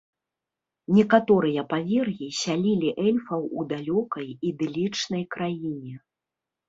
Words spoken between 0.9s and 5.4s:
Некаторыя павер'і сялілі эльфаў у далёкай ідылічнай